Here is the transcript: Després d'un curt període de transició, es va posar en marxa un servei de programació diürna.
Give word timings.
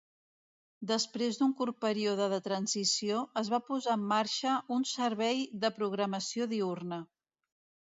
Després 0.91 1.35
d'un 1.41 1.51
curt 1.59 1.77
període 1.85 2.29
de 2.31 2.39
transició, 2.47 3.21
es 3.43 3.53
va 3.55 3.61
posar 3.69 3.99
en 3.99 4.09
marxa 4.15 4.57
un 4.79 4.89
servei 4.95 5.47
de 5.67 5.75
programació 5.79 6.51
diürna. 6.57 7.03